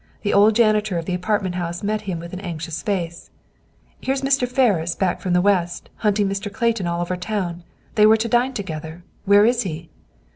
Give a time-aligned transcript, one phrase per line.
[0.23, 3.29] The old janitor of the apartment house met him with an anxious face.
[4.01, 4.47] "Here's Mr.
[4.47, 6.51] Ferris, back from the West, hunting Mr.
[6.51, 7.63] Clayton all over town.
[7.93, 9.03] They were to dine together.
[9.25, 9.91] Where is he?"